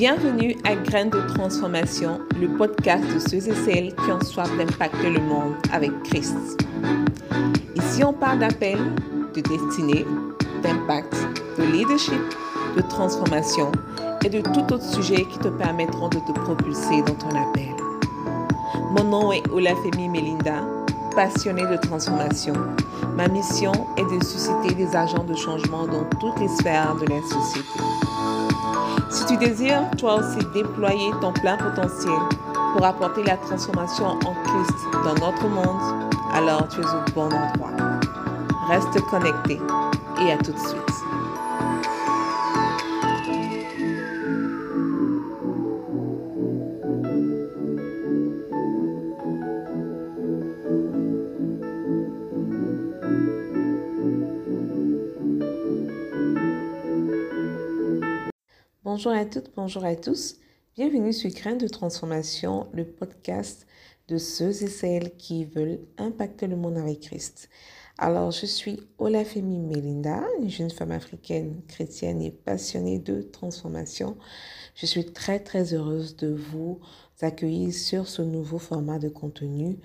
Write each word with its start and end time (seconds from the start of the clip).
Bienvenue 0.00 0.56
à 0.64 0.76
Graines 0.76 1.10
de 1.10 1.20
transformation, 1.34 2.22
le 2.40 2.48
podcast 2.56 3.04
de 3.12 3.18
ceux 3.18 3.46
et 3.50 3.54
celles 3.66 3.94
qui 3.94 4.10
ont 4.10 4.22
soif 4.22 4.48
d'impacter 4.56 5.10
le 5.10 5.20
monde 5.20 5.52
avec 5.70 5.90
Christ. 6.04 6.34
Ici, 7.74 8.02
on 8.02 8.14
parle 8.14 8.38
d'appel, 8.38 8.78
de 9.34 9.42
destinée, 9.42 10.06
d'impact, 10.62 11.14
de 11.58 11.64
leadership, 11.64 12.22
de 12.78 12.80
transformation 12.80 13.70
et 14.24 14.30
de 14.30 14.40
tout 14.40 14.72
autre 14.72 14.82
sujet 14.82 15.26
qui 15.26 15.38
te 15.38 15.48
permettront 15.48 16.08
de 16.08 16.20
te 16.20 16.32
propulser 16.32 17.02
dans 17.02 17.16
ton 17.16 17.36
appel. 17.36 17.74
Mon 18.92 19.04
nom 19.04 19.32
est 19.32 19.46
Olafemi 19.50 20.08
Melinda, 20.08 20.62
passionnée 21.14 21.66
de 21.66 21.76
transformation. 21.76 22.54
Ma 23.18 23.28
mission 23.28 23.72
est 23.98 24.18
de 24.18 24.24
susciter 24.24 24.72
des 24.74 24.96
agents 24.96 25.24
de 25.24 25.34
changement 25.34 25.86
dans 25.86 26.04
toutes 26.18 26.40
les 26.40 26.48
sphères 26.48 26.94
de 26.94 27.04
la 27.04 27.20
société. 27.20 28.09
Si 29.10 29.26
tu 29.26 29.36
désires 29.36 29.82
toi 29.98 30.20
aussi 30.20 30.38
déployer 30.54 31.10
ton 31.20 31.32
plein 31.32 31.56
potentiel 31.56 32.14
pour 32.72 32.84
apporter 32.84 33.24
la 33.24 33.36
transformation 33.36 34.06
en 34.06 34.16
Christ 34.18 34.78
dans 35.04 35.14
notre 35.14 35.48
monde, 35.48 36.12
alors 36.32 36.68
tu 36.68 36.80
es 36.80 36.84
au 36.84 37.12
bon 37.14 37.26
endroit. 37.26 37.72
Reste 38.68 39.00
connecté 39.10 39.60
et 40.22 40.32
à 40.32 40.36
tout 40.36 40.52
de 40.52 40.58
suite. 40.58 40.89
Bonjour 58.82 59.12
à 59.12 59.26
toutes, 59.26 59.50
bonjour 59.54 59.84
à 59.84 59.94
tous. 59.94 60.36
Bienvenue 60.74 61.12
sur 61.12 61.28
Grain 61.28 61.54
de 61.54 61.68
Transformation, 61.68 62.66
le 62.72 62.86
podcast 62.86 63.66
de 64.08 64.16
ceux 64.16 64.62
et 64.62 64.68
celles 64.68 65.14
qui 65.18 65.44
veulent 65.44 65.80
impacter 65.98 66.46
le 66.46 66.56
monde 66.56 66.78
avec 66.78 67.00
Christ. 67.00 67.50
Alors, 67.98 68.30
je 68.30 68.46
suis 68.46 68.80
Olafemi 68.96 69.58
Melinda, 69.58 70.22
une 70.40 70.48
jeune 70.48 70.70
femme 70.70 70.92
africaine, 70.92 71.60
chrétienne 71.68 72.22
et 72.22 72.30
passionnée 72.30 72.98
de 72.98 73.20
transformation. 73.20 74.16
Je 74.74 74.86
suis 74.86 75.12
très, 75.12 75.40
très 75.40 75.74
heureuse 75.74 76.16
de 76.16 76.28
vous 76.28 76.80
accueillir 77.20 77.74
sur 77.74 78.08
ce 78.08 78.22
nouveau 78.22 78.58
format 78.58 78.98
de 78.98 79.10
contenu 79.10 79.76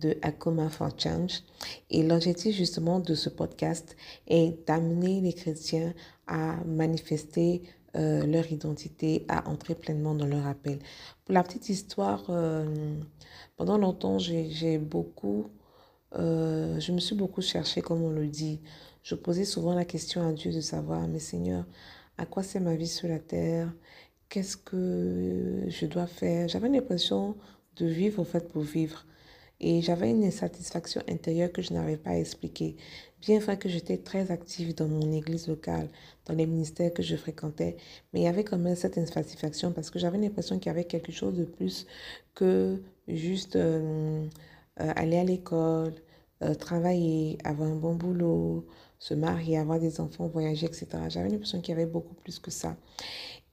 de 0.00 0.16
Akoma 0.22 0.68
for 0.70 0.90
Change. 0.98 1.44
Et 1.88 2.02
l'objectif 2.02 2.56
justement 2.56 2.98
de 2.98 3.14
ce 3.14 3.28
podcast 3.28 3.96
est 4.26 4.66
d'amener 4.66 5.20
les 5.20 5.34
chrétiens 5.34 5.94
à 6.26 6.56
manifester 6.64 7.62
euh, 7.96 8.24
leur 8.26 8.50
identité, 8.52 9.24
à 9.28 9.48
entrer 9.48 9.74
pleinement 9.74 10.14
dans 10.14 10.26
leur 10.26 10.46
appel. 10.46 10.78
Pour 11.24 11.34
la 11.34 11.42
petite 11.42 11.68
histoire, 11.68 12.24
euh, 12.28 12.94
pendant 13.56 13.78
longtemps, 13.78 14.18
j'ai 14.18 14.78
beaucoup, 14.78 15.46
euh, 16.16 16.78
je 16.78 16.92
me 16.92 17.00
suis 17.00 17.16
beaucoup 17.16 17.42
cherchée, 17.42 17.82
comme 17.82 18.02
on 18.02 18.10
le 18.10 18.28
dit. 18.28 18.60
Je 19.02 19.14
posais 19.16 19.44
souvent 19.44 19.74
la 19.74 19.84
question 19.84 20.26
à 20.26 20.32
Dieu 20.32 20.52
de 20.52 20.60
savoir, 20.60 21.08
mais 21.08 21.18
Seigneur, 21.18 21.64
à 22.16 22.26
quoi 22.26 22.42
c'est 22.42 22.60
ma 22.60 22.76
vie 22.76 22.86
sur 22.86 23.08
la 23.08 23.18
terre? 23.18 23.72
Qu'est-ce 24.28 24.56
que 24.56 25.64
je 25.68 25.86
dois 25.86 26.06
faire? 26.06 26.46
J'avais 26.48 26.68
l'impression 26.68 27.36
de 27.76 27.86
vivre, 27.86 28.20
en 28.20 28.24
fait, 28.24 28.48
pour 28.48 28.62
vivre. 28.62 29.04
Et 29.60 29.82
j'avais 29.82 30.10
une 30.10 30.24
insatisfaction 30.24 31.02
intérieure 31.08 31.52
que 31.52 31.60
je 31.62 31.74
n'arrivais 31.74 31.98
pas 31.98 32.10
à 32.10 32.16
expliquer. 32.18 32.76
Bien 33.20 33.38
vrai 33.38 33.58
que 33.58 33.68
j'étais 33.68 33.98
très 33.98 34.30
active 34.30 34.74
dans 34.74 34.88
mon 34.88 35.12
église 35.12 35.46
locale, 35.48 35.88
dans 36.24 36.34
les 36.34 36.46
ministères 36.46 36.92
que 36.94 37.02
je 37.02 37.16
fréquentais, 37.16 37.76
mais 38.12 38.20
il 38.20 38.22
y 38.22 38.26
avait 38.26 38.44
quand 38.44 38.56
même 38.58 38.74
cette 38.76 38.96
insatisfaction 38.96 39.72
parce 39.72 39.90
que 39.90 39.98
j'avais 39.98 40.16
l'impression 40.16 40.58
qu'il 40.58 40.68
y 40.68 40.70
avait 40.70 40.84
quelque 40.84 41.12
chose 41.12 41.34
de 41.34 41.44
plus 41.44 41.86
que 42.34 42.82
juste 43.08 43.56
euh, 43.56 44.26
euh, 44.80 44.92
aller 44.96 45.18
à 45.18 45.24
l'école, 45.24 45.94
euh, 46.42 46.54
travailler, 46.54 47.36
avoir 47.44 47.68
un 47.68 47.76
bon 47.76 47.94
boulot, 47.94 48.66
se 48.98 49.12
marier, 49.12 49.58
avoir 49.58 49.78
des 49.78 50.00
enfants, 50.00 50.28
voyager, 50.28 50.66
etc. 50.66 50.86
J'avais 51.10 51.28
l'impression 51.28 51.60
qu'il 51.60 51.74
y 51.74 51.76
avait 51.76 51.90
beaucoup 51.90 52.14
plus 52.14 52.38
que 52.38 52.50
ça. 52.50 52.76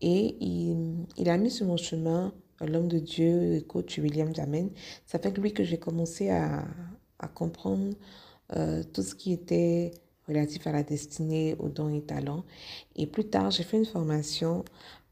Et 0.00 0.36
il, 0.40 1.06
il 1.16 1.28
a 1.28 1.38
mis 1.38 1.50
sur 1.50 1.66
mon 1.66 1.76
chemin 1.76 2.32
l'homme 2.60 2.88
de 2.88 2.98
Dieu, 2.98 3.60
coach 3.68 3.98
William 3.98 4.34
Jamen. 4.34 4.70
Fait 5.06 5.32
que 5.32 5.40
lui 5.40 5.52
que 5.52 5.64
j'ai 5.64 5.78
commencé 5.78 6.30
à, 6.30 6.64
à 7.18 7.28
comprendre 7.28 7.94
euh, 8.56 8.82
tout 8.92 9.02
ce 9.02 9.14
qui 9.14 9.32
était 9.32 9.92
relatif 10.28 10.66
à 10.66 10.72
la 10.72 10.82
destinée, 10.82 11.56
aux 11.58 11.68
dons 11.68 11.94
et 11.94 12.02
talents. 12.02 12.44
Et 12.96 13.06
plus 13.06 13.28
tard, 13.28 13.50
j'ai 13.50 13.62
fait 13.62 13.76
une 13.76 13.86
formation 13.86 14.64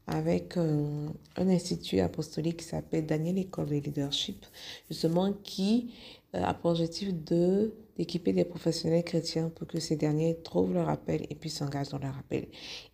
avec 0.07 0.57
euh, 0.57 1.07
un 1.35 1.49
institut 1.49 1.99
apostolique 1.99 2.57
qui 2.57 2.65
s'appelle 2.65 3.05
Daniel 3.05 3.37
École 3.37 3.67
de 3.67 3.75
Leadership, 3.75 4.45
justement 4.89 5.33
qui 5.33 5.93
euh, 6.35 6.43
a 6.43 6.53
pour 6.53 6.71
objectif 6.71 7.13
de 7.13 7.73
d'équiper 7.95 8.33
des 8.33 8.43
professionnels 8.43 9.05
chrétiens 9.05 9.49
pour 9.49 9.67
que 9.67 9.79
ces 9.79 9.95
derniers 9.95 10.37
trouvent 10.43 10.73
leur 10.73 10.89
appel 10.89 11.25
et 11.29 11.35
puis 11.35 11.49
s'engagent 11.49 11.89
dans 11.89 11.97
leur 11.97 12.17
appel. 12.17 12.47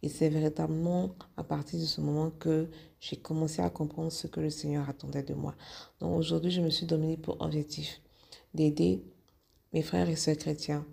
Et 0.03 0.09
c'est 0.09 0.29
véritablement 0.29 1.15
à 1.37 1.43
partir 1.43 1.79
de 1.79 1.85
ce 1.85 2.01
moment 2.01 2.29
que 2.29 2.69
j'ai 2.99 3.15
commencé 3.15 3.63
à 3.63 3.69
comprendre 3.71 4.11
ce 4.11 4.27
que 4.27 4.39
le 4.39 4.51
Seigneur 4.51 4.87
attendait 4.87 5.23
de 5.23 5.33
moi. 5.33 5.55
Donc 5.99 6.17
aujourd'hui, 6.17 6.51
je 6.51 6.61
me 6.61 6.69
suis 6.69 6.85
donné 6.85 7.17
pour 7.17 7.41
objectif 7.41 7.99
d'aider 8.53 9.03
mes 9.73 9.81
frères 9.81 10.07
et 10.07 10.15
sœurs 10.15 10.37
chrétiens 10.37 10.85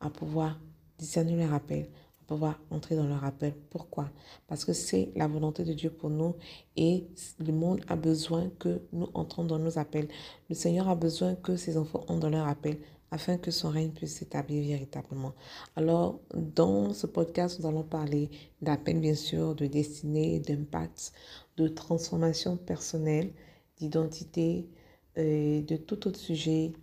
à 0.00 0.08
pouvoir 0.08 0.58
discerner 0.98 1.36
leur 1.36 1.52
appel, 1.52 1.90
pouvoir 2.30 2.60
entrer 2.70 2.94
dans 2.94 3.08
leur 3.08 3.24
appel. 3.24 3.52
Pourquoi? 3.70 4.08
Parce 4.46 4.64
que 4.64 4.72
c'est 4.72 5.10
la 5.16 5.26
volonté 5.26 5.64
de 5.64 5.72
Dieu 5.72 5.90
pour 5.90 6.10
nous 6.10 6.36
et 6.76 7.08
le 7.40 7.52
monde 7.52 7.80
a 7.88 7.96
besoin 7.96 8.50
que 8.60 8.82
nous 8.92 9.08
entrons 9.14 9.42
dans 9.42 9.58
nos 9.58 9.80
appels. 9.80 10.06
Le 10.48 10.54
Seigneur 10.54 10.88
a 10.88 10.94
besoin 10.94 11.34
que 11.34 11.56
ses 11.56 11.76
enfants 11.76 12.04
entrent 12.06 12.20
dans 12.20 12.30
leur 12.30 12.46
appel 12.46 12.78
afin 13.10 13.36
que 13.36 13.50
son 13.50 13.70
règne 13.70 13.90
puisse 13.90 14.14
s'établir 14.14 14.64
véritablement. 14.64 15.32
Alors, 15.74 16.20
dans 16.32 16.94
ce 16.94 17.08
podcast, 17.08 17.58
nous 17.58 17.66
allons 17.66 17.82
parler 17.82 18.30
d'appel, 18.62 19.00
bien 19.00 19.16
sûr, 19.16 19.56
de 19.56 19.66
destinée, 19.66 20.38
d'impact, 20.38 21.12
de 21.56 21.66
transformation 21.66 22.56
personnelle, 22.56 23.32
d'identité, 23.76 24.68
et 25.16 25.58
euh, 25.58 25.62
de 25.62 25.76
tout 25.76 26.06
autre 26.06 26.20
sujet 26.20 26.74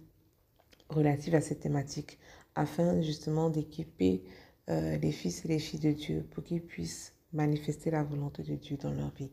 relative 0.90 1.36
à 1.36 1.40
cette 1.40 1.62
thématique 1.62 2.20
afin 2.54 3.02
justement 3.02 3.50
d'équiper 3.50 4.24
euh, 4.70 4.98
les 4.98 5.12
fils 5.12 5.46
et 5.46 5.48
les 5.48 5.60
filles 5.60 5.80
de 5.80 5.92
Dieu 5.92 6.26
pour 6.32 6.44
qu'ils 6.44 6.62
puissent 6.62 7.14
manifester 7.34 7.92
la 7.92 8.04
volonté 8.04 8.44
de 8.44 8.56
Dieu 8.56 8.78
dans 8.78 8.94
leur 8.94 9.12
vie. 9.12 9.32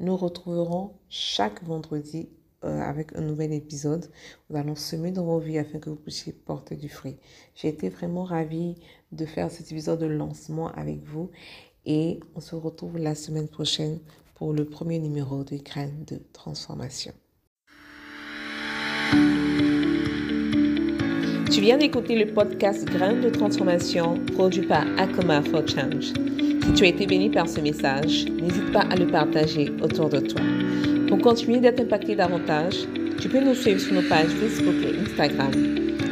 Nous 0.00 0.16
retrouverons 0.16 0.92
chaque 1.08 1.62
vendredi 1.64 2.28
euh, 2.64 2.80
avec 2.80 3.14
un 3.14 3.20
nouvel 3.20 3.52
épisode. 3.52 4.10
Nous 4.50 4.56
allons 4.56 4.74
semer 4.74 5.10
dans 5.12 5.24
vos 5.24 5.38
vies 5.38 5.58
afin 5.58 5.78
que 5.78 5.90
vous 5.90 5.96
puissiez 5.96 6.32
porter 6.32 6.76
du 6.76 6.88
fruit. 6.88 7.16
J'ai 7.54 7.68
été 7.68 7.88
vraiment 7.88 8.24
ravie 8.24 8.76
de 9.12 9.26
faire 9.26 9.50
cet 9.50 9.70
épisode 9.72 10.00
de 10.00 10.06
lancement 10.06 10.68
avec 10.72 11.02
vous 11.04 11.30
et 11.84 12.20
on 12.34 12.40
se 12.40 12.54
retrouve 12.56 12.98
la 12.98 13.14
semaine 13.14 13.48
prochaine 13.48 14.00
pour 14.34 14.52
le 14.52 14.64
premier 14.64 14.98
numéro 14.98 15.44
de 15.44 15.56
Graines 15.56 16.04
de 16.06 16.20
transformation. 16.32 17.12
Tu 21.50 21.60
viens 21.60 21.78
d'écouter 21.78 22.16
le 22.16 22.26
podcast 22.26 22.84
Graines 22.86 23.20
de 23.20 23.30
transformation 23.30 24.18
produit 24.34 24.66
par 24.66 24.84
Akoma 24.98 25.42
for 25.42 25.66
Change. 25.66 26.12
Si 26.64 26.72
tu 26.74 26.84
as 26.84 26.88
été 26.88 27.06
béni 27.06 27.30
par 27.30 27.48
ce 27.48 27.60
message, 27.60 28.26
n'hésite 28.26 28.72
pas 28.72 28.84
à 28.90 28.96
le 28.96 29.06
partager 29.06 29.70
autour 29.80 30.08
de 30.08 30.18
toi. 30.18 30.42
Pour 31.08 31.18
continuer 31.18 31.60
d'être 31.60 31.80
impacté 31.80 32.16
davantage, 32.16 32.86
tu 33.20 33.28
peux 33.28 33.40
nous 33.40 33.54
suivre 33.54 33.80
sur 33.80 33.94
nos 33.94 34.08
pages 34.08 34.28
Facebook 34.28 34.74
et 34.82 35.00
Instagram. 35.00 35.52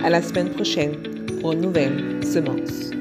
À 0.05 0.11
la 0.11 0.23
semaine 0.23 0.51
prochaine 0.51 0.95
pour 1.41 1.53
une 1.53 1.63
nouvelle 1.63 2.25
semence. 2.25 2.94